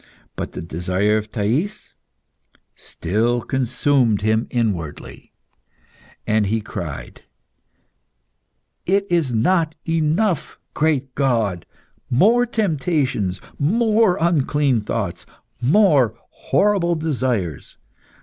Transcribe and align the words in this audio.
But 0.35 0.53
the 0.53 0.63
desire 0.63 1.17
of 1.17 1.31
Thais 1.31 1.93
still 2.73 3.39
consumed 3.41 4.23
him 4.23 4.47
inwardly, 4.49 5.31
and 6.25 6.47
he 6.47 6.59
cried 6.59 7.21
"It 8.87 9.05
is 9.11 9.31
not 9.31 9.75
enough, 9.87 10.57
great 10.73 11.13
God! 11.13 11.67
More 12.09 12.47
temptations! 12.47 13.39
More 13.59 14.17
unclean 14.19 14.81
thoughts! 14.81 15.27
More 15.61 16.15
horrible 16.31 16.95
desires! 16.95 17.77